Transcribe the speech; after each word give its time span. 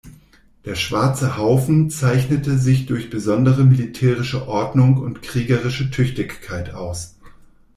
Der 0.65 0.73
Schwarze 0.73 1.37
Haufen 1.37 1.91
zeichnete 1.91 2.57
sich 2.57 2.87
durch 2.87 3.11
besondere 3.11 3.65
militärische 3.65 4.47
Ordnung 4.47 4.97
und 4.97 5.21
kriegerische 5.21 5.91
Tüchtigkeit 5.91 6.73
aus. 6.73 7.17